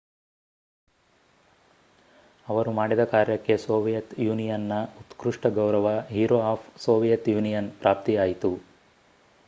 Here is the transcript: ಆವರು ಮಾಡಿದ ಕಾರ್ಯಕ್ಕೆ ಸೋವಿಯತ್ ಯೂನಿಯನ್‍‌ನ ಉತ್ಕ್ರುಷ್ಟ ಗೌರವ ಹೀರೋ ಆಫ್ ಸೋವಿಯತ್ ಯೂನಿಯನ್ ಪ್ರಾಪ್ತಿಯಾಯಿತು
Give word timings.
ಆವರು 2.47 2.71
ಮಾಡಿದ 2.71 3.03
ಕಾರ್ಯಕ್ಕೆ 3.11 3.55
ಸೋವಿಯತ್ 3.57 4.15
ಯೂನಿಯನ್‍‌ನ 4.19 4.73
ಉತ್ಕ್ರುಷ್ಟ 5.01 5.53
ಗೌರವ 5.55 5.89
ಹೀರೋ 6.09 6.39
ಆಫ್ 6.51 6.65
ಸೋವಿಯತ್ 6.79 7.29
ಯೂನಿಯನ್ 7.29 7.69
ಪ್ರಾಪ್ತಿಯಾಯಿತು 7.81 8.51